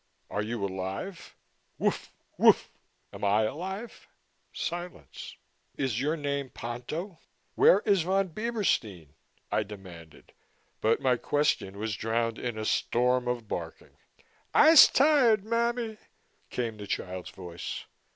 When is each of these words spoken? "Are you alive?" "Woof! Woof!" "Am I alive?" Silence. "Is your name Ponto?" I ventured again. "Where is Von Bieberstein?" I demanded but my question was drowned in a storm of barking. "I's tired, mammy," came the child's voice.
"Are 0.31 0.41
you 0.41 0.65
alive?" 0.65 1.35
"Woof! 1.77 2.11
Woof!" 2.35 2.71
"Am 3.13 3.23
I 3.23 3.43
alive?" 3.43 4.07
Silence. 4.51 5.35
"Is 5.77 6.01
your 6.01 6.17
name 6.17 6.49
Ponto?" 6.49 6.71
I 6.73 6.73
ventured 6.73 7.13
again. 7.13 7.27
"Where 7.53 7.79
is 7.81 8.01
Von 8.01 8.29
Bieberstein?" 8.29 9.13
I 9.51 9.61
demanded 9.61 10.33
but 10.81 11.01
my 11.01 11.17
question 11.17 11.77
was 11.77 11.95
drowned 11.95 12.39
in 12.39 12.57
a 12.57 12.65
storm 12.65 13.27
of 13.27 13.47
barking. 13.47 13.95
"I's 14.55 14.87
tired, 14.87 15.45
mammy," 15.45 15.97
came 16.49 16.77
the 16.77 16.87
child's 16.87 17.29
voice. 17.29 17.85